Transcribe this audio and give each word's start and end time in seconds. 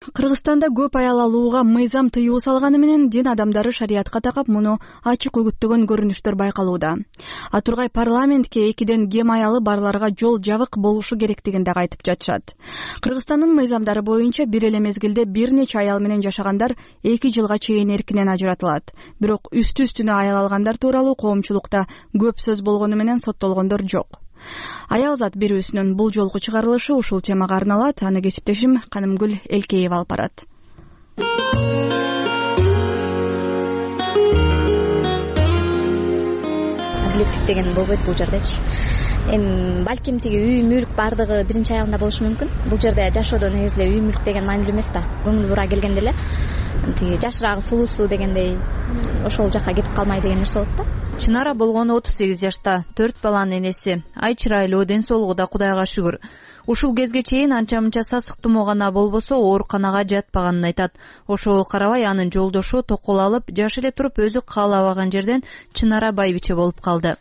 кыргызстанда 0.00 0.70
көп 0.72 0.94
аял 0.96 1.18
алууга 1.20 1.60
мыйзам 1.62 2.06
тыюу 2.08 2.38
салганы 2.40 2.78
менен 2.80 3.10
дин 3.12 3.26
адамдары 3.28 3.70
шариятка 3.70 4.22
такап 4.24 4.48
муну 4.48 4.78
ачык 5.04 5.36
үгүттөгөн 5.36 5.84
көрүнүштөр 5.90 6.38
байкалууда. 6.40 6.94
А 7.52 7.60
тургай 7.60 7.90
парламентке 7.90 8.70
экиден 8.70 9.10
кем 9.10 9.30
аялы 9.30 9.60
барларга 9.60 10.08
жол 10.08 10.38
жабык 10.40 10.78
болушу 10.78 11.18
керектигин 11.18 11.64
дагы 11.64 11.80
айтып 11.80 12.00
жатышат. 12.06 12.56
Кыргызстандын 13.02 13.52
мыйзамдары 13.54 14.00
боюнча 14.00 14.46
бир 14.46 14.64
эле 14.70 14.80
мезгилде 14.80 15.26
бир 15.26 15.52
нече 15.52 15.78
аял 15.78 16.00
менен 16.00 16.22
жашагандар 16.22 16.78
эки 17.02 17.28
жылга 17.28 17.58
чейин 17.58 17.90
эркинен 17.90 18.32
ажыратылат. 18.32 18.94
Бирок 19.20 19.52
үстү 19.52 19.84
үстүнө 19.84 20.16
аял 20.16 20.40
алгандар 20.46 20.78
тууралуу 20.78 21.14
коомчулукта 21.14 21.84
көп 22.16 22.40
сөз 22.40 22.64
болгону 22.64 22.96
менен 22.96 23.18
соттолгондор 23.18 23.84
жок 23.84 24.16
аялзат 24.88 25.36
берүүсүнүн 25.36 25.94
бул 25.96 26.12
жолку 26.12 26.38
чыгарылышы 26.38 26.94
ушул 26.94 27.20
темага 27.20 27.56
арналат. 27.56 28.02
Аны 28.02 28.22
кесиптешим 28.22 28.80
канымгүл 28.90 29.36
элкеева 29.48 29.96
алып 30.00 30.08
барат. 30.08 30.44
Адилеттик 37.10 37.46
деген 37.46 37.74
болбойт 37.74 38.04
бул 38.06 38.16
жердечи 38.16 38.58
эми 39.30 39.84
балким 39.84 40.18
тиги 40.20 40.38
үй 40.40 40.62
мүлк 40.66 40.94
баардыгы 40.96 41.42
биринчи 41.46 41.74
аялында 41.74 41.98
болушу 41.98 42.24
мүмкүн. 42.24 42.50
Бул 42.70 42.80
жерде 42.80 43.10
жашоодо 43.14 43.50
негизи 43.52 43.80
эле 43.80 43.90
үй 43.94 44.00
мүлк 44.02 44.24
деген 44.24 44.46
маанилүү 44.48 44.74
эмес 44.74 44.90
да. 44.94 45.04
Көңүл 45.24 45.48
бура 45.50 45.66
келгенде 45.70 46.02
эле 46.02 46.14
тиги 46.98 47.18
жашыраагы 47.22 47.62
сулуусу 47.62 48.08
дегендей 48.08 48.56
ошол 49.24 49.50
жака 49.52 49.74
кетип 49.74 49.94
калмай 49.94 50.20
деген 50.20 50.38
нерсе 50.38 50.54
болот 50.54 50.76
да. 50.76 50.84
Чынара 51.18 51.54
болгону 51.54 51.96
отуз 51.96 52.14
сегиз 52.16 52.40
жашта 52.40 52.84
төрт 52.96 53.16
баланын 53.22 53.58
энеси 53.58 54.02
ай 54.14 54.34
чырайлуу 54.34 54.84
ден 54.84 55.02
соолугу 55.02 55.34
да 55.34 55.46
кудайга 55.46 55.84
шүгүр. 55.84 56.18
Ушул 56.66 56.94
кезге 56.94 57.22
чейин 57.22 57.52
анча 57.52 57.80
мынча 57.80 58.02
сасык 58.02 58.36
тумоо 58.42 58.64
гана 58.64 58.90
болбосо 58.92 59.34
ооруканага 59.36 60.02
жатпаганын 60.08 60.64
айтат. 60.64 60.92
Ошого 61.26 61.64
карабай 61.64 62.04
анын 62.04 62.30
жолдошу 62.32 62.82
токол 62.82 63.20
алып 63.20 63.50
жаш 63.50 63.78
эле 63.78 63.90
туруп 63.90 64.18
өзү 64.18 64.40
каалабаган 64.46 65.10
жерден 65.10 65.42
чынара 65.72 66.12
байбиче 66.12 66.54
болуп 66.54 66.80
калды 66.80 67.16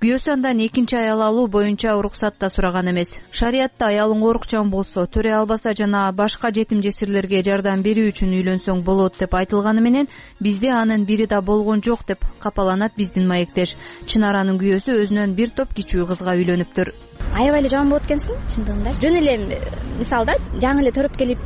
күйөөсү 0.00 0.32
андан 0.34 0.58
экинчи 0.60 0.96
аял 0.98 1.22
алуу 1.24 1.46
боюнча 1.48 1.94
уруксат 1.96 2.34
да 2.38 2.50
сураган 2.52 2.90
эмес. 2.90 3.14
Шариятта 3.32 3.86
аялың 3.88 4.20
оорукчан 4.28 4.68
болсо 4.70 5.06
төрөй 5.08 5.32
албаса 5.38 5.72
жана 5.72 6.10
башка 6.12 6.50
жетим 6.52 6.82
жесирлерге 6.84 7.40
жардам 7.46 7.80
берүү 7.86 8.10
үчүн 8.12 8.34
үйлөнсөң 8.36 8.84
болот 8.84 9.16
деп 9.18 9.34
айтылганы 9.40 9.80
менен 9.80 10.10
бизде 10.40 10.68
анын 10.68 11.06
бири 11.08 11.26
да 11.26 11.40
болгон 11.40 11.80
жок 11.80 12.04
деп 12.06 12.28
капаланат 12.44 12.92
биздин 12.96 13.26
маектеш. 13.26 13.72
Чынаранын 14.06 14.60
күйөөсү 14.60 15.00
өзүнөн 15.00 15.32
бир 15.34 15.56
топ 15.56 15.72
кичүү 15.72 16.10
кызга 16.12 16.36
үйлөнүптүр 16.36 16.92
аябай 17.32 17.60
эле 17.60 17.68
жаман 17.72 17.90
болот 17.90 18.04
экенсиң 18.04 18.36
чындыгында. 18.52 18.92
Жөн 19.00 19.16
эле 19.22 19.34
мисалы 19.98 20.28
да 20.28 20.36
жаңы 20.60 20.84
эле 20.84 20.92
төрөп 20.92 21.16
келип 21.16 21.40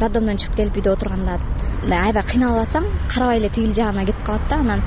роддомдон 0.00 0.38
чыгып 0.40 0.56
келип 0.56 0.76
үйдө 0.80 0.92
отурганда 0.94 1.36
мындай 1.82 1.98
аябай 1.98 2.24
кыйналып 2.30 2.62
атсаң 2.62 2.86
карабай 3.12 3.40
эле 3.40 3.48
тигил 3.52 3.74
жагына 3.76 4.04
кетип 4.06 4.24
калат 4.24 4.48
да. 4.48 4.56
Анан 4.62 4.82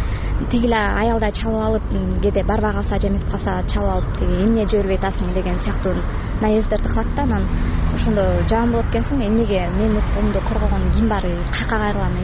тиги 0.50 0.68
эле 0.70 0.80
аялдай 1.02 1.32
чалып 1.32 1.62
алып 1.68 1.90
кээде 2.24 2.44
барбай 2.44 2.74
калса 2.74 3.00
же 3.00 3.08
эметип 3.08 3.30
калса 3.30 3.62
чалып 3.68 3.92
алып 3.96 4.18
тиги 4.20 4.42
эмне 4.46 4.66
жибербей 4.68 4.98
атасың 4.98 5.34
деген 5.34 5.60
сыяктуу 5.60 5.94
наездерди 6.42 6.90
кылат 6.90 7.16
да. 7.16 7.24
Анан 7.24 7.48
ошондо 7.94 8.26
жаман 8.50 8.72
болот 8.72 8.90
экенсиң 8.90 9.22
эмнеге 9.28 9.68
менин 9.78 9.98
укугумду 10.02 10.42
коргогон 10.42 10.92
ким 10.92 11.10
бар 11.10 11.22
каяка 11.22 11.78
кайрылам 11.78 12.18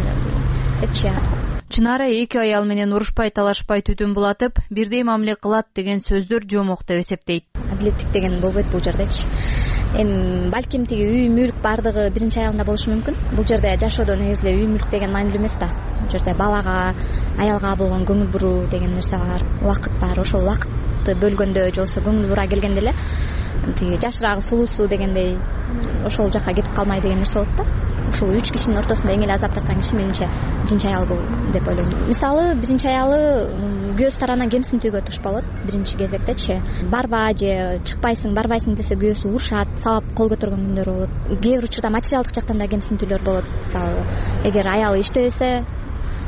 чынара 1.70 2.06
эки 2.10 2.38
аял 2.38 2.66
менен 2.66 2.94
урушпай 2.94 3.30
талашпай 3.30 3.82
түтүн 3.86 4.16
булатып 4.16 4.58
бирдей 4.70 5.04
мамиле 5.04 5.36
кылат 5.36 5.68
деген 5.76 6.00
сөздөр 6.02 6.48
жомок 6.50 6.82
деп 6.88 7.00
эсептейт. 7.04 7.46
Адилеттик 7.72 8.12
деген 8.12 8.40
болбойт 8.42 8.72
бул 8.72 8.82
жердечи 8.82 9.22
эми 9.94 10.50
балким 10.50 10.86
тиги 10.86 11.06
үй 11.06 11.30
мүлк 11.30 11.62
баардыгы 11.62 12.10
биринчи 12.16 12.40
аялында 12.40 12.66
болушу 12.66 12.92
мүмкүн. 12.92 13.16
Бул 13.36 13.46
жерде 13.46 13.78
жашоодо 13.80 14.16
негизи 14.16 14.48
эле 14.48 14.64
үй 14.64 14.68
мүлк 14.72 14.90
деген 14.90 15.14
маанилүү 15.14 15.40
эмес 15.40 15.56
да. 15.60 15.70
Бул 16.00 16.10
жерде 16.10 16.34
балага 16.34 16.95
аялга 17.38 17.76
болгон 17.78 18.08
көңүл 18.10 18.32
буруу 18.32 18.68
деген 18.72 18.95
нерсе 18.95 19.20
бар 19.22 19.45
убакыт 19.62 20.00
бар. 20.02 20.20
Ошол 20.20 20.48
убакытты 20.48 21.16
бөлгөндө 21.22 21.70
же 21.70 21.82
болбосо 21.84 22.02
көңүл 22.02 22.28
бура 22.34 22.48
келгенде 22.48 22.82
эле 22.82 22.95
тиги 23.78 24.02
жашыраагы 24.02 24.42
сулуусу 24.42 24.88
дегендей 24.88 25.38
ошол 26.05 26.32
жака 26.32 26.54
кетип 26.54 26.73
калмай 26.76 27.02
деген 27.02 27.20
нерсе 27.20 27.39
болот 27.39 27.55
да 27.58 27.80
ушул 28.11 28.36
үч 28.36 28.52
кишинин 28.52 28.82
ортосунда 28.82 29.16
эң 29.16 29.23
эле 29.26 29.36
азап 29.36 29.54
тарткан 29.55 29.80
киши 29.82 29.95
менимче 29.95 30.27
биринчи 30.66 30.88
аял 30.88 31.08
деп 31.54 31.67
ойлойм. 31.67 31.89
Мисалы 32.08 32.55
биринчи 32.60 32.88
аялы 32.92 33.20
күйөөсү 33.98 34.20
тарабынан 34.22 34.52
кемсинтүүгө 34.52 35.02
туш 35.08 35.20
болот 35.23 35.48
биринчи 35.66 35.98
кезектечи. 35.99 36.60
Барба 36.92 37.23
же 37.39 37.80
чыкпайсың 37.88 38.36
барбайсың 38.36 38.76
десе 38.76 38.95
күйөөсү 38.99 39.32
урушат 39.32 39.72
сабап 39.83 40.11
кол 40.17 40.32
көтөргөн 40.33 40.67
күндөрү 40.67 40.95
болот. 40.98 41.17
Кээ 41.42 41.58
бир 41.60 41.67
учурда 41.70 41.89
материалдык 41.89 42.36
жактан 42.36 42.58
да 42.58 42.67
кемсинтүүлөр 42.67 43.26
болот. 43.26 43.49
Мисалы 43.64 44.05
эгер 44.45 44.67
аялы 44.67 45.02
иштебесе 45.02 45.64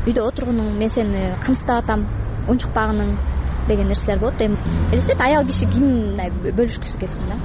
үйдө 0.07 0.27
отургунуң 0.29 0.73
мен 0.79 0.89
сени 0.89 1.29
камсыздап 1.43 1.83
атам 1.83 2.07
унчукпагының 2.47 3.15
деген 3.67 3.87
нерселер 3.87 4.19
болот. 4.19 4.41
Эми 4.41 4.57
элестет 4.91 5.21
аял 5.21 5.47
киши 5.47 5.69
ким 5.69 5.87
мындай 5.87 6.31
бөлүшкүсү 6.31 6.99
келсин 6.99 7.31
да. 7.31 7.39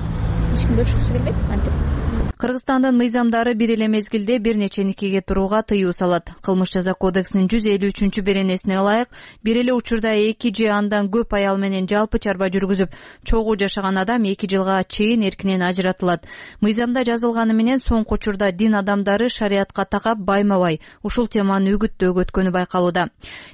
Эч 0.53 0.67
ким 0.67 0.77
бөлүшкүсү 0.77 1.15
келбейт 1.15 1.55
антип 1.55 1.98
кыргызстандын 2.39 2.95
мыйзамдары 2.95 3.55
бир 3.59 3.73
эле 3.75 3.89
мезгилде 3.89 4.39
бир 4.39 4.55
нече 4.57 4.85
никеге 4.85 5.21
турууга 5.21 5.63
тыюу 5.63 5.93
салат. 5.93 6.31
Кылмыш 6.41 6.71
жаза 6.71 6.93
кодексинин 6.95 7.49
жүз 7.51 7.65
элүү 7.67 7.91
үчүнчү 7.91 8.23
беренесине 8.23 8.77
ылайык 8.79 9.09
бир 9.43 9.57
эле 9.59 9.73
учурда 9.75 10.13
эки 10.15 10.53
же 10.55 10.69
андан 10.71 11.09
көп 11.11 11.35
аял 11.35 11.59
менен 11.59 11.89
жалпы 11.91 12.21
чарба 12.23 12.47
жүргүзүп 12.47 12.95
чогуу 13.27 13.57
жашаган 13.59 13.99
адам 13.99 14.23
эки 14.31 14.47
жылга 14.47 14.85
чейин 14.87 15.25
эркинен 15.27 15.65
ажыратылат. 15.67 16.29
Мыйзамда 16.61 17.03
жазылганы 17.03 17.57
менен 17.59 17.83
соңку 17.83 18.15
учурда 18.15 18.53
дин 18.53 18.77
адамдары 18.79 19.29
шариятка 19.29 19.85
такап 19.85 20.19
байма 20.19 20.61
бай 20.63 20.79
ушул 21.03 21.27
теманы 21.27 21.75
үгүттөөгө 21.75 22.23
өткөнү 22.23 22.55
байкалууда. 22.55 23.09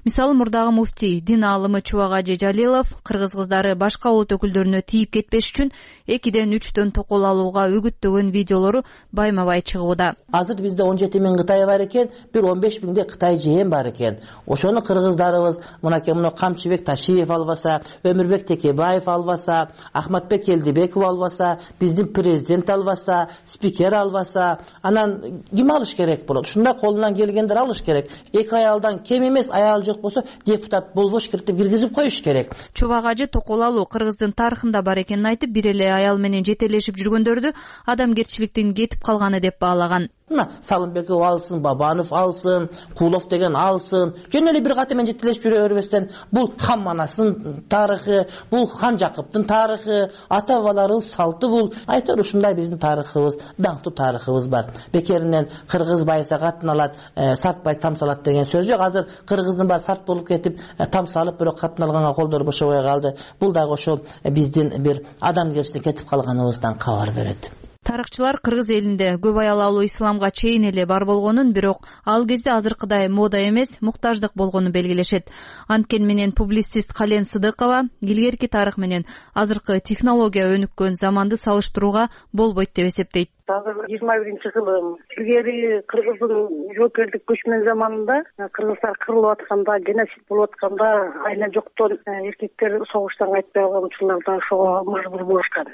Мисалы 0.04 0.34
мурдагы 0.34 0.76
муфтий 0.76 1.22
дин 1.22 1.44
аалымы 1.44 1.80
чубак 1.80 2.20
ажы 2.20 2.36
жалилов 2.36 2.92
кыргыз 3.02 3.32
кыздары 3.32 3.74
башка 3.76 4.12
улут 4.12 4.36
өкүлдөрүнө 4.36 4.84
тийип 4.84 5.16
кетпеш 5.16 5.48
үчүн 5.54 5.72
экиден 6.06 6.52
үчтөн 6.52 6.92
токол 6.92 7.24
алууга 7.24 7.64
үгүттөгөн 7.72 8.28
видеолору 8.74 8.84
байма 9.12 9.44
бай 9.44 9.62
чыгууда. 9.62 10.16
Азыр 10.32 10.60
бизде 10.60 10.82
он 10.82 10.98
жети 10.98 11.18
миң 11.18 11.36
кытай 11.36 11.64
бар 11.66 11.82
экен 11.82 12.10
бир 12.32 12.44
он 12.44 12.60
беш 12.60 12.80
миңдей 12.82 13.04
кытай 13.04 13.38
жээн 13.38 13.70
бар 13.70 13.88
экен. 13.88 14.20
Ошону 14.46 14.82
кыргыздарыбыз 14.82 15.58
мынакей 15.82 16.14
мына 16.14 16.30
камчыбек 16.30 16.84
ташиев 16.84 17.30
албаса 17.30 17.82
өмүрбек 18.02 18.46
текебаев 18.46 19.08
албаса 19.08 19.70
ахматбек 19.92 20.48
элдибеков 20.48 21.04
албаса 21.04 21.58
биздин 21.80 22.12
президент 22.12 22.68
албаса 22.70 23.28
спикер 23.44 23.94
албаса 23.94 24.60
анан 24.82 25.42
ким 25.54 25.70
алыш 25.70 25.94
керек 25.94 26.26
болот? 26.26 26.46
Ушундай 26.46 26.74
колунан 26.78 27.14
келгендер 27.14 27.58
алыш 27.58 27.82
керек. 27.82 28.10
Эки 28.32 28.54
аялдан 28.54 28.98
кем 28.98 29.28
эмес 29.28 29.50
аял 29.50 29.82
жок 29.84 30.00
болсо 30.00 30.24
депутат 30.44 30.94
болбош 30.94 31.28
керек 31.28 31.46
деп 31.46 31.56
киргизип 31.56 31.94
коюш 31.94 32.20
керек. 32.20 32.52
Чубак 32.72 33.04
ажы 33.04 33.26
токол 33.26 33.62
алуу 33.62 33.86
кыргыздын 33.86 34.32
тарыхында 34.32 34.82
бар 34.82 34.98
экенин 34.98 35.26
айтып 35.26 35.50
бир 35.50 35.68
эле 35.68 35.92
аял 35.92 36.18
менен 36.18 36.44
жетелешип 36.44 36.96
жүргөндөрдү 36.96 37.54
адамгерчиликтин 37.86 38.63
кетип 38.72 39.02
калганы 39.04 39.40
деп 39.40 39.58
баалаган. 39.60 40.08
Мына 40.30 40.48
салымбеков 40.62 41.20
алсын 41.22 41.60
бабанов 41.60 42.10
алсын 42.10 42.70
куулов 42.96 43.28
деген 43.28 43.56
алсын. 43.56 44.14
Жөн 44.32 44.48
эле 44.48 44.60
бир 44.64 44.72
каты 44.74 44.94
менен 44.94 45.10
жетелешип 45.12 45.42
жүрө 45.44 45.58
бербестен 45.66 46.06
бул 46.32 46.48
хан 46.58 46.80
манастын 46.80 47.64
тарыхы 47.68 48.22
бул 48.50 48.64
хан 48.66 48.96
жакыптын 48.96 49.44
тарыхы 49.44 49.98
ата 50.30 50.56
бабаларыбыз 50.56 51.10
салты 51.12 51.48
бул 51.48 51.74
айтор 51.86 52.20
ушундай 52.20 52.54
биздин 52.54 52.78
тарыхыбыз 52.78 53.36
даңктуу 53.58 53.92
тарыхыбыз 53.92 54.46
бар. 54.48 54.70
Бекеринен 54.92 55.50
кыргыз 55.68 56.04
байыса 56.04 56.38
катын 56.38 56.70
алат 56.70 56.96
э, 57.16 57.36
сарт 57.36 57.62
байыса 57.62 57.82
там 57.82 57.96
салат 57.96 58.22
деген 58.22 58.44
сөз 58.44 58.64
жок 58.64 58.80
азыр 58.80 59.08
кыргыздын 59.26 59.68
баары 59.68 59.82
сарт 59.82 60.06
болуп 60.06 60.28
кетип 60.28 60.58
э, 60.78 60.86
там 60.86 61.06
салып 61.06 61.38
бирок 61.38 61.60
катын 61.60 61.84
алганга 61.84 62.14
колдору 62.14 62.44
бошобой 62.44 62.82
калды. 62.82 63.14
Бул 63.40 63.52
дагы 63.52 63.74
ошол 63.74 64.00
биздин 64.24 64.72
бир 64.82 65.04
адамгерчиликтен 65.20 65.92
кетип 65.92 66.08
калганыбыздан 66.08 66.78
кабар 66.78 67.12
берет 67.12 67.50
тарыхчылар 67.84 68.38
кыргыз 68.44 68.70
элинде 68.72 69.08
көп 69.24 69.38
аял 69.42 69.60
алуу 69.60 69.84
исламга 69.84 70.30
чейин 70.30 70.64
эле 70.70 70.86
бар 70.86 71.04
болгонун 71.04 71.52
бирок 71.52 71.84
ал 72.06 72.26
кезде 72.26 72.50
азыркыдай 72.50 73.08
мода 73.08 73.38
эмес 73.48 73.76
муктаждык 73.80 74.32
болгонун 74.34 74.72
белгилешет. 74.72 75.28
Анткени 75.68 76.06
менен 76.06 76.32
публицист 76.32 76.92
кален 76.96 77.24
сыдыкова 77.24 77.82
илгерки 78.00 78.48
тарых 78.48 78.78
менен 78.78 79.04
азыркы 79.34 79.80
технология 79.80 80.48
өнүккөн 80.48 80.96
заманды 80.96 81.36
салыштырууга 81.36 82.08
болбойт 82.32 82.72
деп 82.74 82.88
эсептейт. 82.88 83.28
Азыр 83.46 83.76
жыйырма 83.88 84.18
биринчи 84.20 84.50
кылым 84.56 84.96
илгери 85.18 85.82
кыргыздын 85.92 86.74
жоокерлик 86.76 87.24
көчмөн 87.28 87.66
заманында 87.68 88.22
кыргыздар 88.56 88.96
кырылып 89.04 89.32
атканда 89.36 89.78
геноцид 89.84 90.24
болуп 90.28 90.54
атканда 90.54 91.12
айла 91.28 91.52
жоктон 91.52 91.98
эркектер 92.06 92.80
согуштан 92.92 93.32
кайтпай 93.32 93.62
калган 93.62 93.90
учурларда 93.90 94.38
ошого 94.40 94.82
мажбур 94.84 95.24
болушкан 95.24 95.68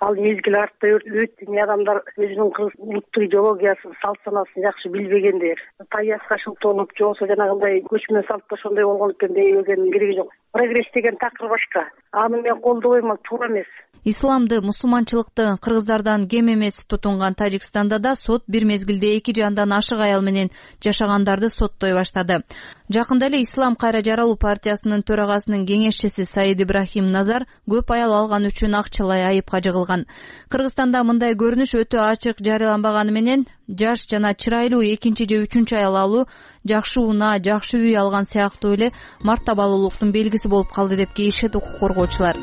ал 0.00 0.14
мезгил 0.14 0.56
артта 0.56 0.88
эмне 0.88 1.62
адамдар 1.62 2.02
өзүнүн 2.16 2.52
улуттук 2.78 3.22
идеологиясын 3.24 3.96
салт 4.02 4.18
санаасын 4.24 4.62
жакшы 4.62 4.88
билбегендер. 4.94 5.58
Табиятка 5.90 6.38
шылтоонуп 6.38 6.92
же 6.96 7.04
болбосо 7.04 7.26
жанагындай 7.26 7.82
көчмөн 7.90 8.26
салтта 8.28 8.54
ошондой 8.54 8.84
болгон 8.84 9.12
экен 9.12 9.34
дегендин 9.34 9.92
кереги 9.92 10.16
жок. 10.16 10.32
Прогресс 10.52 10.92
деген 10.94 11.16
такыр 11.16 11.48
башка 11.48 11.88
аны 12.12 12.42
мен 12.42 12.60
колдобойм 12.60 13.10
ал 13.10 13.18
туура 13.22 13.48
эмес. 13.48 13.66
Исламды 14.04 14.60
мусулманчылыкты 14.62 15.58
кыргыздардан 15.60 16.28
кем 16.28 16.46
эмес 16.46 16.84
тутунган 16.86 17.34
тажикстанда 17.34 17.98
да 17.98 18.14
сот 18.14 18.42
бир 18.46 18.64
мезгилде 18.64 19.18
эки 19.18 19.34
жандан 19.36 19.72
ашык 19.72 20.00
аял 20.00 20.22
менен 20.22 20.50
жашагандарды 20.82 21.48
соттой 21.48 21.94
баштады. 21.94 22.44
Жакында 22.88 23.26
эле 23.26 23.42
ислам 23.42 23.74
кайра 23.76 24.00
жаралуу 24.00 24.36
партиясынын 24.36 25.02
төрагасынын 25.02 25.66
кеңешчиси 25.66 26.24
саид 26.24 26.60
ибрахим 26.60 27.10
назар 27.12 27.44
көп 27.68 27.92
аял 27.92 28.14
алганы 28.14 28.48
үчүн 28.48 28.78
акчалай 28.78 29.26
айыпка 29.26 29.60
жыгылган. 29.60 30.06
Кыргызстанда 30.48 31.02
мындай 31.04 31.34
көрүнүш 31.34 31.74
өтө 31.82 32.00
ачык 32.06 32.40
жарыяланбаганы 32.40 33.12
менен 33.12 33.46
жаш 33.68 34.06
жана 34.08 34.32
чырайлуу 34.32 34.80
экинчи 34.80 35.28
же 35.28 35.42
үчүнчү 35.44 35.76
аял 35.76 35.96
алуу 35.96 36.24
жакшы 36.68 37.00
унаа 37.00 37.38
жакшы 37.42 37.78
үй 37.80 37.96
алган 37.96 38.24
сыяктуу 38.28 38.74
эле 38.76 38.92
мартабалуулуктун 39.24 40.12
белгиси 40.12 40.48
болуп 40.48 40.72
калды 40.74 40.96
деп 40.96 41.14
кейишет 41.14 41.56
укук 41.56 41.78
коргоочулар. 41.80 42.36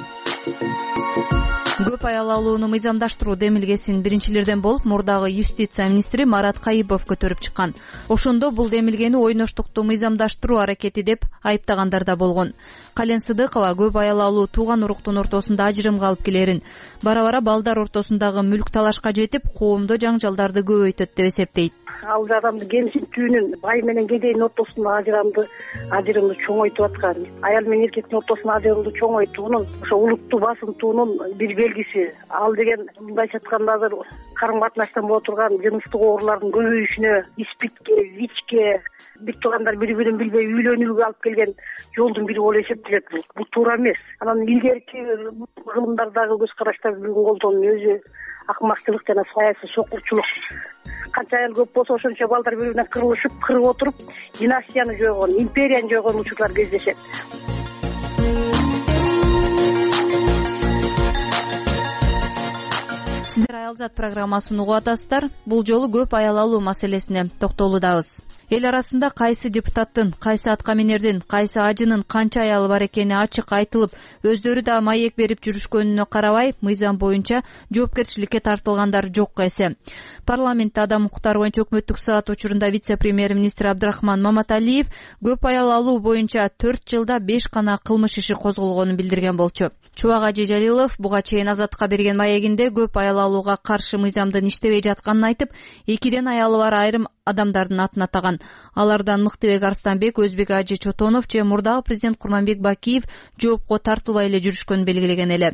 Көп 1.75 2.05
аял 2.07 2.29
алууну 2.31 2.69
мыйзамдаштыруу 2.71 3.35
демилгесин 3.35 4.01
биринчилерден 4.01 4.61
болуп 4.61 4.85
мурдагы 4.85 5.27
юстиция 5.29 5.89
министри 5.89 6.23
марат 6.23 6.57
кайыпов 6.57 7.03
көтөрүп 7.09 7.41
чыккан. 7.43 7.73
Ошондо 8.07 8.51
бул 8.51 8.69
демилгени 8.69 9.19
ойноштукту 9.19 9.83
мыйзамдаштыруу 9.83 10.61
аракети 10.63 11.03
деп 11.03 11.25
айыптагандар 11.43 12.05
да 12.05 12.15
болгон 12.15 12.53
кален 12.95 13.19
сыдыкова 13.19 13.73
көп 13.75 13.97
аял 13.99 14.21
алуу 14.23 14.47
тууган 14.47 14.83
уруктун 14.87 15.17
ортосунда 15.19 15.67
ажырымга 15.67 16.07
алып 16.07 16.21
келерин. 16.23 16.61
Бара 17.03 17.23
бара 17.27 17.41
балдар 17.41 17.79
ортосундагы 17.81 18.39
мүлк 18.47 18.71
талашка 18.71 19.11
жетип 19.11 19.49
коомдо 19.59 19.97
жаңжалдарды 19.99 20.63
көбөйтөт 20.63 21.11
деп 21.17 21.27
эсептейт. 21.27 21.73
Ал 22.07 22.23
адамды 22.37 22.67
кемсинтүүнүн 22.71 23.59
бай 23.61 23.81
менен 23.83 24.07
кедейдин 24.07 24.45
ортосундагы 24.47 25.01
ажырамды 25.01 25.43
ажырымды 25.91 26.37
чоңойтуп 26.45 26.85
аткан. 26.87 27.25
Аял 27.41 27.67
менен 27.67 27.89
эркектин 27.89 28.19
ортосундагы 28.21 28.69
ажырымды 28.69 28.95
чоңойтуунун 28.99 29.67
ошо 29.83 29.97
улутту 29.97 30.39
басынтуунун 30.39 31.17
бир 31.35 31.55
белгиси. 31.57 32.07
Ал 32.29 32.55
деген 32.55 32.87
мындайча 32.99 33.41
айтканда 33.41 33.75
азыр 33.75 33.97
карым 34.35 34.61
катнаштан 34.61 35.07
боло 35.07 35.19
турган 35.19 35.59
жыныстык 35.65 35.99
оорулардын 35.99 36.55
көбөйүшүнө 36.55 37.13
испитке 37.43 38.03
вичке 38.19 38.79
бир 39.19 39.35
туугандар 39.41 39.75
бири 39.79 39.95
бирин 39.95 40.17
билбей 40.17 40.47
үйлөнүүгө 40.47 41.05
алып 41.07 41.21
келген 41.23 41.55
жолдун 41.97 42.27
бири 42.27 42.39
болуп 42.39 42.61
эсептелет 42.61 42.84
бул 42.91 43.25
бул 43.35 43.47
туура 43.51 43.77
эмес. 43.77 43.97
Анан 44.19 44.43
илгерки 44.47 45.03
кылымдардагы 45.65 46.39
көз 46.43 46.55
караштарды 46.59 47.07
бүгүн 47.07 47.25
колдоонун 47.25 47.73
өзү 47.75 47.99
акымакчылык 48.47 49.03
жана 49.07 49.23
саясий 49.33 49.69
сокурчулук 49.73 50.25
канча 51.15 51.37
аял 51.37 51.55
көп 51.57 51.73
болсо 51.73 51.95
ошончо 51.95 52.27
балдар 52.27 52.55
бири 52.55 52.69
биринен 52.73 52.91
кырылышып 52.93 53.41
кырып 53.47 53.67
отуруп 53.71 54.05
династияны 54.39 54.97
жойгон 55.01 55.37
империяны 55.39 55.89
жойгон 55.89 56.21
учурлар 56.21 56.53
кездешет 56.53 57.54
сиздер 63.35 63.55
аялзат 63.59 63.95
программасын 63.95 64.61
угуп 64.63 64.77
атасыздар. 64.77 65.27
Бул 65.45 65.65
жолу 65.69 65.89
көп 65.97 66.15
аял 66.19 66.39
алуу 66.43 66.61
маселесине 66.69 67.25
токтолуудабыз 67.43 68.13
эл 68.49 68.65
арасында 68.69 69.09
кайсы 69.09 69.49
депутаттын 69.49 70.13
кайсы 70.21 70.49
аткаминердин 70.51 71.21
кайсы 71.27 71.57
ажынын 71.59 72.03
канча 72.03 72.41
аялы 72.41 72.67
бар 72.69 72.85
экени 72.85 73.15
ачык 73.17 73.51
айтылып 73.57 73.95
өздөрү 74.23 74.61
да 74.61 74.79
маек 74.85 75.15
берип 75.17 75.41
жүрүшкөнүнө 75.41 76.05
карабай 76.05 76.53
мыйзам 76.61 76.99
боюнча 77.01 77.41
жоопкерчиликке 77.73 78.39
тартылгандар 78.39 79.09
жок 79.15 79.39
эсе. 79.41 79.75
Парламентте 80.25 80.81
адам 80.81 81.07
укуктары 81.07 81.39
боюнча 81.39 81.63
өкмөттүк 81.65 81.97
саат 81.97 82.29
учурунда 82.29 82.69
вице 82.69 82.97
премьер 82.97 83.33
министр 83.33 83.71
абдрахман 83.71 84.21
маматалиев 84.21 84.93
көп 85.23 85.47
аял 85.49 85.71
алуу 85.71 85.99
боюнча 85.99 86.47
төрт 86.49 86.85
жылда 86.85 87.19
беш 87.19 87.49
гана 87.51 87.79
кылмыш 87.83 88.19
иши 88.19 88.35
козголгонун 88.35 88.95
билдирген 88.95 89.37
болчу. 89.37 89.71
Чубак 89.95 90.23
ажи 90.23 90.45
жалилов 90.45 90.95
буга 90.99 91.21
чейин 91.21 91.49
азаттыкка 91.49 91.87
берген 91.87 92.17
маегинде 92.17 92.67
көп 92.69 92.99
аял 92.99 93.19
алууга 93.25 93.57
каршы 93.61 93.99
мыйзамдын 94.01 94.47
иштебей 94.49 94.81
жатканын 94.81 95.29
айтып 95.29 95.53
экиден 95.85 96.27
аялы 96.27 96.57
бар 96.57 96.73
айрым 96.73 97.07
адамдардын 97.25 97.79
атын 97.79 98.03
атаган. 98.03 98.39
Алардан 98.73 99.23
мыктыбек 99.23 99.63
арстанбек 99.63 100.19
өзбек 100.19 100.51
ажи 100.51 100.77
чотонов 100.77 101.25
же 101.31 101.43
мурдагы 101.43 101.83
президент 101.83 102.17
курманбек 102.17 102.59
бакиев 102.59 103.03
жоопко 103.41 103.79
тартылбай 103.79 104.27
эле 104.27 104.39
жүрүшкөнүн 104.39 104.85
белгилеген 104.85 105.31
эле. 105.31 105.53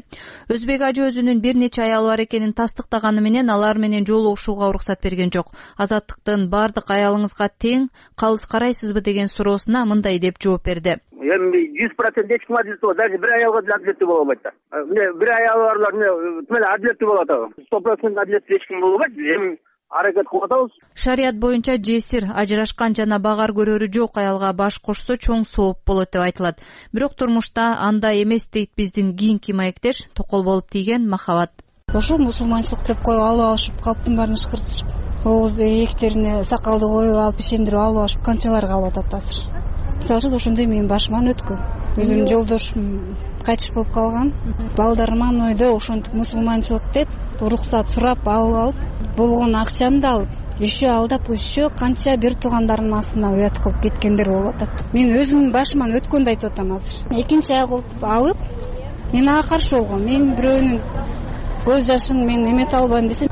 Өзбек 0.49 0.81
ажы 0.81 1.07
өзүнүн 1.07 1.39
бир 1.41 1.55
нече 1.55 1.83
аялы 1.83 2.07
бар 2.07 2.23
экенин 2.25 2.53
тастыктаганы 2.53 3.21
менен 3.21 3.49
алар 3.49 3.77
менен 3.77 4.05
жолугушууга 4.05 4.69
уруксат 4.69 5.01
берген 5.01 5.31
жок. 5.31 5.53
Азаттыктын 5.77 6.49
баардык 6.49 6.89
аялыңызга 6.89 7.49
тең 7.59 7.89
калыс 8.15 8.45
карайсызбы? 8.45 9.01
деген 9.01 9.27
суроосуна 9.27 9.85
мындай 9.85 10.19
деп 10.19 10.39
жооп 10.41 10.65
берди 10.65 10.99
эми 11.21 11.63
жүз 11.77 11.95
процент 11.97 12.31
эч 12.31 12.45
ким 12.47 12.57
адилеттүү 12.57 12.87
болот 12.87 12.97
даже 12.97 13.17
бир 13.17 13.33
аялга 13.37 13.61
деле 13.61 13.75
адилеттүү 13.75 14.07
боло 14.07 14.21
албайт 14.25 14.41
да. 14.43 14.51
Эмне 14.81 15.09
бир 15.19 15.29
аялы 15.37 15.63
барлар 15.69 15.93
эмне 15.93 16.45
тим 16.47 16.57
эле 16.57 16.67
адилеттүү 16.75 17.07
болот 17.11 17.29
атабы 17.29 17.65
сто 17.67 17.79
процент 17.79 18.17
адилеттүү 18.17 18.57
эч 18.57 18.67
ким 18.67 18.81
боло 18.81 18.93
албайт 18.95 19.17
эми 19.17 19.57
аракет 19.89 20.27
кылып 20.31 20.45
атабыз 20.47 20.71
шарият 20.95 21.39
боюнча 21.39 21.77
жесир 21.77 22.25
ажырашкан 22.33 22.95
жана 22.95 23.19
багаар 23.19 23.51
көрөрү 23.51 23.91
жок 23.93 24.17
аялга 24.17 24.53
баш 24.53 24.79
кошсо 24.79 25.13
чоң 25.13 25.43
сооп 25.45 25.83
болот 25.85 26.11
деп 26.13 26.23
айтылат. 26.23 26.61
Бирок 26.93 27.15
турмушта 27.15 27.75
андай 27.79 28.23
эмес 28.23 28.47
дейт 28.49 28.71
биздин 28.77 29.15
кийинки 29.15 29.51
маектеш 29.53 30.07
токол 30.15 30.43
болуп 30.43 30.69
тийген 30.71 31.09
махабат 31.09 31.51
ошо 31.93 32.17
мусулманчылык 32.17 32.85
деп 32.87 33.01
коюп 33.03 33.23
алып 33.23 33.45
алышып 33.51 33.81
калыптын 33.83 34.15
баарын 34.15 34.37
ышкыртышып 34.39 34.87
ээктерине 35.25 36.43
сакалды 36.43 36.87
коюп 36.87 37.17
алып 37.25 37.43
ишендирип 37.43 37.79
алып 37.85 38.05
алышып 38.05 38.23
канчалары 38.29 38.71
калып 38.71 38.93
атат 38.93 39.19
азыр 39.19 39.60
мисалы 40.01 40.17
үчүн 40.17 40.35
ошондой 40.35 40.65
менин 40.65 40.87
башыман 40.89 41.29
өткөн. 41.29 41.59
Өзүмдүн 42.01 42.29
жолдошум 42.29 42.85
кайтыш 43.45 43.69
болуп 43.75 43.91
калган. 43.93 44.31
Балдарыман 44.75 45.41
ойдо 45.45 45.75
ошентип 45.75 46.13
мусулманчылык 46.17 46.87
деп 46.93 47.09
уруксат 47.39 47.89
сурап 47.89 48.27
алып 48.27 48.55
алып 48.61 48.75
болгон 49.17 49.55
акчамды 49.55 50.07
алып 50.07 50.29
еще 50.59 50.87
алдап 50.89 51.29
еще 51.29 51.69
канча 51.69 52.15
бир 52.17 52.33
туугандарынын 52.33 52.97
астына 52.97 53.31
уят 53.31 53.59
кылып 53.61 53.81
кеткендер 53.83 54.31
болуп 54.31 54.55
атат. 54.55 54.69
Мен 54.93 55.13
өзүмдүн 55.13 55.51
башыман 55.51 55.93
өткөндү 55.99 56.33
айтып 56.33 56.51
атам 56.51 56.71
азыр. 56.77 56.93
Экинчи 57.11 57.53
кылып 57.69 58.03
алып 58.03 58.37
мен 59.13 59.29
ага 59.29 59.47
каршы 59.49 59.75
болгом. 59.75 60.05
Мен 60.05 60.33
бирөөнүн 60.37 60.79
көз 61.65 61.85
жашын 61.91 62.25
мен 62.25 62.47
эмете 62.49 62.77
албайм 62.77 63.07
десем 63.07 63.29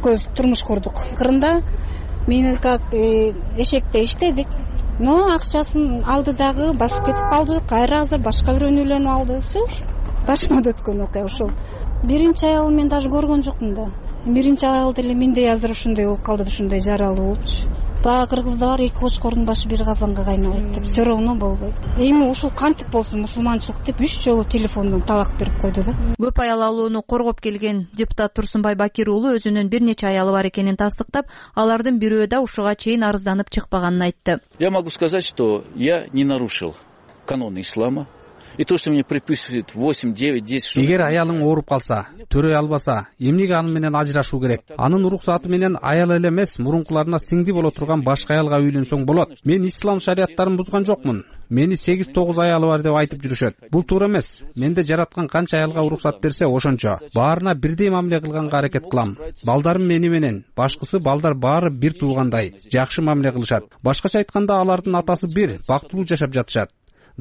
экөөбүз 0.00 0.26
турмуш 0.34 0.64
курдук. 0.66 1.04
Акырында 1.14 1.60
мени 2.26 2.56
как 2.56 2.82
э, 2.92 3.32
эшекте 3.56 4.02
иштедик 4.02 4.48
но 5.00 5.16
акчасын 5.34 6.04
алды 6.06 6.32
дагы 6.36 6.72
басып 6.74 7.06
кетип 7.06 7.26
калды. 7.32 7.60
Кайра 7.68 8.02
азыр 8.04 8.20
башка 8.20 8.52
бирөөнү 8.56 8.84
үйлөнүп 8.84 9.12
алды. 9.16 9.40
Все 9.48 9.64
ушу 9.64 9.84
башыман 10.26 10.66
өткөн 10.72 11.04
окуя 11.06 11.24
ошол 11.24 11.50
биринчи 12.04 12.46
аялды 12.46 12.76
мен 12.76 12.88
даже 12.88 13.08
көргөн 13.08 13.42
жокмун 13.42 13.74
да. 13.74 13.90
Биринчи 14.26 14.66
аял 14.66 14.92
деле 14.94 15.14
мендей 15.14 15.50
азыр 15.52 15.70
ушундай 15.70 16.06
болуп 16.06 16.22
калды 16.22 16.44
ушундай 16.44 16.80
жаралуу 16.80 17.34
болупчу 17.34 17.79
баягы 18.02 18.30
кыргызда 18.30 18.66
бар 18.66 18.80
эки 18.80 18.94
кочкордун 18.94 19.44
башы 19.44 19.68
бир 19.68 19.84
казанга 19.84 20.24
кайнабайт 20.24 20.72
деп. 20.72 20.84
Все 20.84 21.02
равно 21.02 21.34
болбойт. 21.34 21.74
Эми 21.98 22.30
ушул 22.30 22.50
кантип 22.50 22.88
болсун 22.90 23.20
мусулманчылык 23.22 23.82
деп 23.84 24.00
үч 24.00 24.22
жолу 24.24 24.44
телефондон 24.44 25.02
талак 25.02 25.36
берип 25.38 25.60
койду 25.60 25.84
да. 25.84 25.94
Көп 26.18 26.40
аял 26.40 26.62
алууну 26.62 27.02
коргоп 27.02 27.40
келген 27.40 27.88
депутат 27.92 28.34
турсунбай 28.34 28.74
бакир 28.74 29.10
уулу 29.10 29.34
өзүнүн 29.36 29.68
бир 29.68 29.82
нече 29.82 30.06
аялы 30.06 30.32
бар 30.32 30.48
экенин 30.48 30.76
тастыктап 30.76 31.26
алардын 31.54 31.98
бирөө 31.98 32.26
да 32.26 32.40
ушуга 32.40 32.74
чейин 32.74 33.04
арызданып 33.04 33.50
чыкпаганын 33.50 34.02
айтты. 34.02 34.40
Я 34.58 34.70
могу 34.70 34.90
сказать 34.90 35.24
что 35.24 35.64
я 35.74 36.06
не 36.12 36.24
нарушил 36.24 36.74
каноны 37.26 37.60
ислама 37.60 38.06
и 38.60 38.64
то 38.64 38.76
что 38.76 38.90
мне 38.90 39.02
приписывают 39.02 39.74
восемь 39.74 40.12
девять 40.12 40.44
десять 40.44 40.76
эгер 40.76 41.00
аялың 41.06 41.38
ооруп 41.46 41.70
калса 41.70 42.08
төрөй 42.28 42.52
албаса 42.52 43.06
эмнеге 43.18 43.54
аны 43.54 43.72
менен 43.72 43.96
ажырашуу 43.96 44.38
керек? 44.38 44.60
Анын 44.76 45.06
уруксаты 45.06 45.48
менен 45.48 45.78
аял 45.80 46.12
эле 46.12 46.28
эмес 46.28 46.58
мурункуларына 46.58 47.16
сиңди 47.24 47.54
боло 47.56 47.70
турган 47.70 48.04
башка 48.04 48.34
аялга 48.34 48.60
үйлөнсөң 48.60 49.06
болот. 49.06 49.32
Мен 49.44 49.64
ислам 49.66 49.98
шарияттарын 49.98 50.58
бузган 50.58 50.84
жокмун. 50.84 51.24
Мени 51.48 51.74
сегиз 51.74 52.06
тогуз 52.14 52.38
аялы 52.38 52.68
бар 52.68 52.82
деп 52.82 52.94
айтып 52.94 53.24
жүрүшөт. 53.24 53.70
Бул 53.72 53.82
туура 53.82 54.06
эмес. 54.06 54.42
Менде 54.54 54.84
жараткан 54.84 55.26
канча 55.26 55.56
аялга 55.56 55.82
уруксат 55.82 56.20
берсе 56.20 56.46
ошончо. 56.46 56.98
Баарына 57.14 57.54
бирдей 57.54 57.90
мамиле 57.90 58.20
кылганга 58.20 58.58
аракет 58.58 58.84
кылам. 58.90 59.16
Балдарым 59.44 59.88
мени 59.88 60.08
менен. 60.08 60.44
Башкысы 60.54 61.00
балдар 61.00 61.34
баары 61.34 61.72
бир 61.72 61.94
туугандай. 61.98 62.54
Жакшы 62.70 63.02
мамиле 63.02 63.32
кылышат. 63.32 63.64
Башкача 63.82 64.18
айтканда 64.18 64.60
алардын 64.60 64.94
атасы 64.94 65.26
бир 65.26 65.58
бактылуу 65.66 66.06
жашап 66.06 66.32
жатышат 66.32 66.70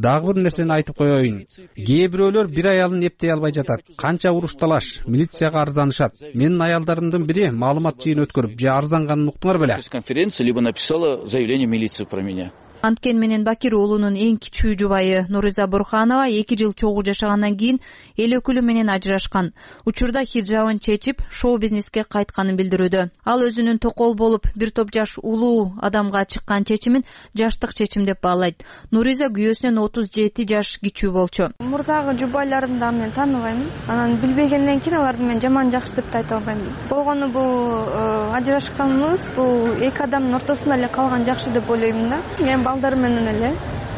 дагы 0.06 0.34
бир 0.34 0.44
нерсени 0.44 0.74
айтып 0.78 0.98
коеюн. 1.02 1.42
Кээ 1.76 2.08
бирөөлөр 2.14 2.48
бир 2.54 2.72
аялын 2.74 3.04
эптей 3.10 3.34
албай 3.34 3.54
жатат. 3.56 3.84
Канча 3.98 4.32
уруш 4.32 4.56
талаш 4.56 5.00
милицияга 5.08 5.62
арызданышат 5.64 6.22
менин 6.34 6.62
аялдарымдын 6.62 7.28
бири 7.30 7.52
маалымат 7.52 8.02
жыйын 8.04 8.24
өткөрүп 8.26 8.58
же 8.60 8.72
арызданганын 8.78 9.34
уктуңар 9.34 9.62
беле. 9.62 9.78
Конференция 9.90 10.46
либо 10.46 10.62
написала 10.62 11.26
заявление 11.26 11.68
в 11.68 11.72
милицию 11.72 12.08
про 12.08 12.22
меня 12.22 12.52
анткени 12.82 13.20
менен 13.20 13.44
бакир 13.44 13.76
уулунун 13.76 14.16
эң 14.16 14.38
кичүү 14.40 14.78
жубайы 14.80 15.26
нуриза 15.30 15.68
бурханова 15.68 16.28
эки 16.30 16.56
жыл 16.56 16.74
чогуу 16.74 17.04
жашагандан 17.04 17.58
кийин 17.58 17.80
эл 18.18 18.38
өкүлү 18.40 18.62
менен 18.62 18.90
ажырашкан. 18.90 19.52
Учурда 19.86 20.24
хиджабын 20.24 20.80
чечип 20.80 21.22
шоу 21.30 21.58
бизнеске 21.58 22.04
кайтканын 22.04 22.56
билдирүүдө. 22.56 23.10
Ал 23.26 23.44
өзүнүн 23.44 23.80
токол 23.80 24.16
болуп 24.16 24.48
бир 24.56 24.72
топ 24.72 24.94
жаш 24.96 25.18
улуу 25.22 25.74
адамга 25.82 26.24
чыккан 26.26 26.64
чечимин 26.66 27.04
жаштык 27.36 27.74
чечим 27.74 28.06
деп 28.06 28.22
баалайт. 28.22 28.64
Нуриза 28.92 29.28
күйөөсүнөн 29.28 29.80
отуз 29.84 30.10
жети 30.12 30.48
жаш 30.48 30.78
кичүү 30.80 31.12
болчу. 31.12 31.50
Мурдагы 31.60 32.18
жубайларымды 32.18 32.80
дагы 32.80 32.98
мен 33.02 33.12
тааныбайм 33.12 33.64
анан 33.88 34.16
билбегенден 34.22 34.80
кийин 34.80 35.00
аларды 35.02 35.24
мен 35.24 35.42
жаман 35.42 35.72
жакшы 35.72 35.96
деп 35.96 36.12
да 36.12 36.20
айта 36.20 36.38
албайм 36.38 36.64
болгону 36.90 37.30
бул 37.30 37.84
э, 37.88 38.32
ажырашканыбыз 38.38 39.30
бул 39.36 39.74
эки 39.74 40.02
адамдын 40.04 40.36
ортосунда 40.36 40.76
эле 40.78 40.90
калган 40.90 41.26
жакшы 41.26 41.52
деп 41.52 41.70
ойлоймун 41.70 42.10
да. 42.10 42.22
Мен 42.40 42.64
балдарым 42.70 43.02
менен 43.02 43.28
эле. 43.28 43.54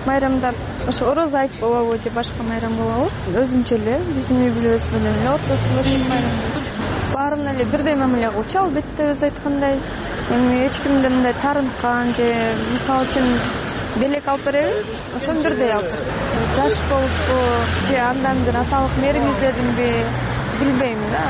Майрамдар 0.06 0.56
ошо 0.88 1.12
орозо 1.12 1.38
айт 1.38 1.52
болобу 1.60 1.98
же 2.04 2.10
башка 2.10 2.44
майрам 2.44 2.74
болобу 2.78 3.10
өзүнчө 3.42 3.76
эле 3.78 4.00
биздин 4.16 4.46
үй 4.46 4.54
бүлөбүз 4.56 4.86
менен 4.94 5.20
эле 5.20 5.30
ортосунда 5.36 5.84
майрам 6.10 6.36
баарына 7.14 7.54
эле 7.56 7.66
бирдей 7.74 7.96
мамиле 7.96 8.30
кылчу 8.32 8.60
албетте 8.64 9.10
өзү 9.12 9.28
айткандай. 9.28 9.76
Эми 10.32 10.66
эч 10.66 10.80
кимди 10.84 11.08
мындай 11.12 11.34
таарынткан 11.44 12.14
же 12.16 12.28
мисалы 12.72 13.06
үчүн 13.06 13.28
белек 14.00 14.28
алып 14.32 14.46
береби? 14.48 14.98
Ошону 15.16 15.44
бирдей 15.44 15.72
алып 15.76 15.92
берет 15.92 16.56
жаш 16.56 16.80
болуппу 16.90 17.38
же 17.88 17.98
андан 18.10 18.44
бир 18.46 18.58
аталык 18.64 18.98
мээрим 19.04 19.30
издедимби 19.32 19.90
билбейм 20.62 21.00
да. 21.12 21.24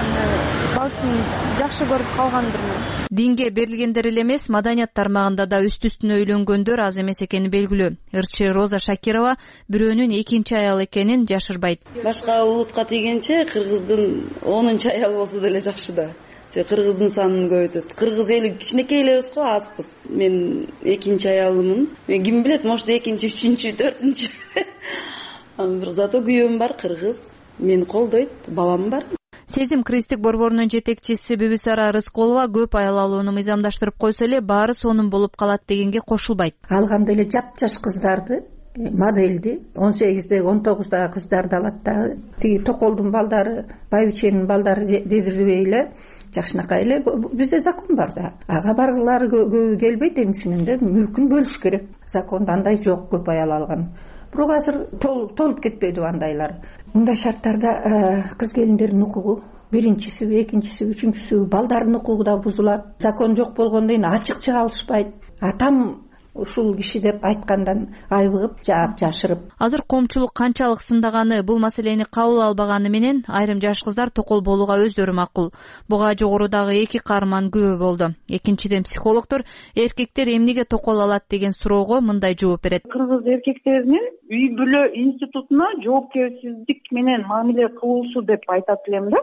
Балким 0.76 1.18
жакшы 1.60 1.90
көрүп 1.92 2.16
калгандырмын 2.16 2.71
динге 3.12 3.50
берилгендер 3.52 4.08
эле 4.08 4.22
эмес 4.22 4.48
маданият 4.50 4.94
тармагында 4.96 5.46
да 5.52 5.60
үстү 5.68 5.92
үстүнө 5.92 6.22
үйлөнгөндөр 6.22 6.80
аз 6.80 6.98
эмес 7.02 7.20
экени 7.26 7.52
белгилүү. 7.52 7.92
Ырчы 8.16 8.52
роза 8.56 8.80
шакирова 8.80 9.36
бирөөнүн 9.68 10.16
экинчи 10.22 10.56
аялы 10.56 10.88
экенин 10.88 11.28
жашырбайт. 11.28 11.84
Башка 12.04 12.42
улутка 12.46 12.86
тийгенче 12.88 13.44
кыргыздын 13.52 14.32
онунчу 14.42 14.90
аялы 14.90 15.18
болсо 15.18 15.42
деле 15.42 15.62
жакшы 15.62 15.94
да. 15.94 16.10
Кыргыздын 16.56 17.12
санын 17.12 17.48
көбөйтөт. 17.52 17.94
Кыргыз 18.00 18.30
эли 18.30 18.56
кичинекей 18.56 19.04
элебиз 19.04 19.32
го 19.36 19.44
азбыз 19.44 19.96
мен 20.10 20.68
экинчи 20.84 21.28
аялымын. 21.28 21.90
Ким 22.08 22.44
билет 22.44 22.64
может 22.64 22.90
экинчи 22.90 23.28
үчүнчү 23.28 23.76
төртүнчү. 23.80 24.32
Бирок 25.80 25.96
зато 25.96 26.20
күйөөм 26.20 26.60
бар 26.60 26.76
кыргыз. 26.80 27.32
Мени 27.60 27.86
колдойт 27.86 28.32
балам 28.48 28.90
бар 28.90 29.04
сезим 29.52 29.84
крестик 29.84 30.20
борборунун 30.20 30.70
жетекчиси 30.72 31.36
бүбүсара 31.40 31.92
рыскулова 31.96 32.48
көп 32.52 32.78
аял 32.80 32.98
алууну 33.02 33.34
мыйзамдаштырып 33.36 33.98
койсо 34.00 34.26
эле 34.26 34.40
баары 34.42 34.74
сонун 34.74 35.10
болуп 35.10 35.36
калат 35.36 35.62
дегенге 35.68 36.00
кошулбайт. 36.00 36.56
Ал 36.70 36.88
кандай 36.88 37.16
эле 37.16 37.26
жапжаш 37.30 37.78
кыздарды 37.84 38.40
э, 38.76 38.90
модельди 38.92 39.60
он 39.76 39.94
сегиздеги 39.94 40.42
он 40.42 40.64
тогуздагы 40.64 41.14
кыздарды 41.14 41.56
алат 41.56 41.84
дагы 41.84 42.18
тиги 42.42 42.64
токолдун 42.64 43.12
балдары 43.12 43.66
байбиченин 43.92 44.48
балдары 44.48 44.86
дедирбей 44.86 45.64
эле 45.66 45.92
жакшынакай 46.34 46.82
эле 46.84 47.04
бизде 47.34 47.60
закон 47.60 47.96
бар 47.96 48.14
да. 48.16 48.34
Ага 48.48 48.74
баргылары 48.74 49.28
көбү 49.30 49.78
келбейт 49.80 50.18
эмне 50.18 50.38
үчүн 50.38 50.66
да 50.66 50.78
мүлкүн 50.82 51.30
бөлүш 51.30 51.60
керек. 51.62 51.90
Закондо 52.08 52.54
андай 52.54 52.82
жок 52.82 53.10
көп 53.12 53.30
аял 53.30 53.52
алган 53.52 53.92
бирок 54.34 54.52
азыр 54.58 54.76
толуп 55.00 55.62
кетпедиби 55.62 56.06
андайлар 56.08 56.60
мындай 56.94 57.16
шарттарда 57.16 57.72
э, 57.72 58.24
кыз 58.38 58.54
келиндердин 58.54 59.04
укугу 59.04 59.42
биринчисиби 59.72 60.42
экинчисиби 60.44 60.92
үчүнчүсүбү 60.92 61.48
балдардын 61.50 61.96
укугу 61.96 62.26
да 62.28 62.38
бузулат. 62.38 62.88
Закон 63.00 63.36
жок 63.36 63.56
болгондон 63.56 63.88
кийин 63.88 64.06
ачык 64.06 64.40
чыга 64.40 64.62
алышпайт. 64.66 65.14
Атам 65.40 66.04
ушул 66.36 66.76
киши 66.76 67.02
деп 67.02 67.24
айткандан 67.26 67.88
айбыгып 68.10 68.62
жаап 68.66 68.98
жашырып. 69.00 69.50
Азыр 69.60 69.82
коомчулук 69.88 70.34
канчалык 70.34 70.82
сындаганы 70.82 71.42
бул 71.44 71.60
маселени 71.60 72.06
кабыл 72.06 72.42
албаганы 72.42 72.90
менен 72.90 73.24
айрым 73.28 73.62
жаш 73.62 73.82
кыздар 73.84 74.10
токол 74.10 74.42
болууга 74.42 74.78
өздөрү 74.86 75.14
макул. 75.14 75.52
Буга 75.90 76.14
жогорудагы 76.16 76.78
эки 76.84 77.00
каарман 77.00 77.50
күбө 77.52 77.78
болду. 77.80 78.14
Экинчиден 78.30 78.84
психологдор 78.84 79.44
эркектер 79.76 80.28
эмнеге 80.28 80.66
токол 80.66 81.02
алат? 81.02 81.24
деген 81.30 81.52
суроого 81.52 82.02
мындай 82.02 82.36
жооп 82.40 82.64
берет. 82.64 82.84
Кыргыз 82.84 83.28
эркектеринин 83.36 84.06
үй 84.32 84.48
бүлө 84.58 84.82
институтуна 85.04 85.68
жоопкерсиздик 85.84 86.92
менен 86.92 87.26
мамиле 87.28 87.70
кылуусу 87.80 88.24
деп 88.28 88.44
айтат 88.48 88.88
элем 88.88 89.10
да 89.12 89.22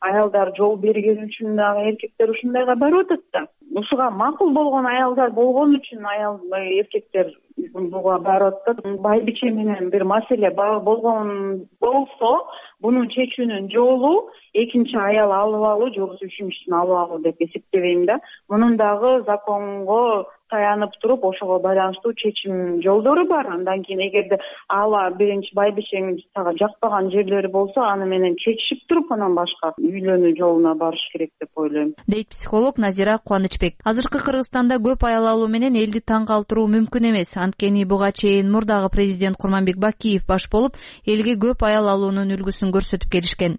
аялдар 0.00 0.52
жол 0.56 0.76
бергени 0.80 1.26
үчүн 1.28 1.56
дагы 1.56 1.88
эркектер 1.90 2.30
ушундайга 2.32 2.76
барып 2.76 3.06
атат 3.06 3.24
да. 3.32 3.46
Ушуга 3.76 4.10
макул 4.10 4.52
болгон 4.52 4.86
аялдар 4.86 5.30
болгон 5.30 5.76
үчүн 5.76 6.06
аял 6.06 6.40
эркектер 6.56 7.34
буга 7.74 8.18
барып 8.18 8.62
атат 8.66 8.80
байбиче 9.04 9.50
менен 9.50 9.90
бир 9.90 10.04
маселе 10.04 10.50
болгон 10.50 11.66
болсо 11.80 12.32
буну 12.80 13.04
чечүүнүн 13.14 13.70
жолу 13.72 14.30
экинчи 14.54 14.96
аял 14.96 15.32
алып 15.32 15.66
алуу 15.72 15.92
же 15.92 16.00
болбосо 16.00 16.26
үчүнчүсүн 16.26 16.76
алып 16.80 17.02
алуу 17.04 17.22
деп 17.22 17.40
эсептебейм 17.40 18.06
да. 18.06 18.20
Мунун 18.48 18.76
дагы 18.76 19.22
законго 19.26 20.26
таянып 20.50 20.92
туруп 21.02 21.24
ошого 21.24 21.58
байланыштуу 21.58 22.12
чечим 22.14 22.82
жолдору 22.82 23.26
бар. 23.28 23.46
Андан 23.46 23.82
кийин 23.82 24.00
эгерде 24.08 24.38
ала 24.68 25.10
биринчи 25.10 25.54
байбичең 25.54 26.18
сага 26.34 26.52
жакпаган 26.58 27.10
жерлери 27.10 27.48
болсо 27.48 27.80
аны 27.86 28.06
менен 28.06 28.36
чечишип 28.36 28.86
туруп 28.88 29.12
анан 29.12 29.34
башка 29.34 29.72
үйлөнүү 29.78 30.34
жолуна 30.38 30.74
барыш 30.74 31.04
керек 31.12 31.30
деп 31.40 31.50
ойлойм. 31.56 31.94
Дейт 32.06 32.28
психолог 32.28 32.78
назира 32.78 33.18
кубанычбек 33.18 33.78
азыркы 33.84 34.18
кыргызстанда 34.18 34.80
көп 34.82 35.06
аял 35.06 35.26
алуу 35.26 35.48
менен 35.48 35.76
элди 35.76 36.02
таң 36.02 36.26
калтыруу 36.26 36.66
мүмкүн 36.68 37.10
эмес. 37.10 37.36
Анткени 37.36 37.84
буга 37.84 38.12
чейин 38.12 38.50
мурдагы 38.50 38.90
президент 38.90 39.36
курманбек 39.36 39.78
бакиев 39.78 40.26
баш 40.26 40.50
болуп 40.50 40.76
элге 41.06 41.36
көп 41.38 41.64
аял 41.66 41.88
алуунун 41.88 42.34
үлгүсүн 42.36 42.74
көрсөтүп 42.74 43.10
келишкен 43.10 43.58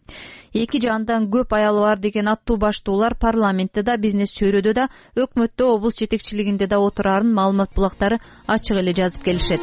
эки 0.54 0.82
же 0.82 0.90
андан 0.92 1.28
көп 1.32 1.56
аялы 1.56 1.82
бар 1.82 2.00
деген 2.00 2.28
аттуу 2.28 2.58
баштуулар 2.58 3.16
парламентте 3.16 3.84
да 3.84 3.98
бизнес 3.98 4.34
чөйрөдө 4.36 4.74
да 4.74 4.88
өкмөттө 5.16 5.68
облус 5.76 6.00
жетекчилигинде 6.00 6.68
да 6.68 6.80
отурарын 6.80 7.34
маалымат 7.34 7.74
булактары 7.76 8.20
ачык 8.48 8.78
эле 8.78 8.94
жазып 8.94 9.24
келишет. 9.24 9.62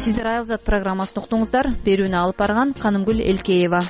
Сиздер 0.00 0.26
айылзат 0.26 0.64
программасын 0.64 1.20
уктуңуздар. 1.20 1.74
Берүүнү 1.84 2.16
алып 2.16 2.40
барган 2.40 2.72
канымгүл 2.72 3.20
элкеева 3.20 3.84